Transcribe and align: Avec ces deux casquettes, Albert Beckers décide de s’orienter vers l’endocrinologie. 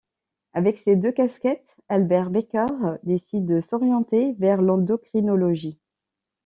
Avec 0.53 0.79
ces 0.79 0.95
deux 0.95 1.11
casquettes, 1.11 1.77
Albert 1.87 2.31
Beckers 2.31 2.97
décide 3.03 3.45
de 3.45 3.59
s’orienter 3.59 4.33
vers 4.39 4.59
l’endocrinologie. 4.59 5.79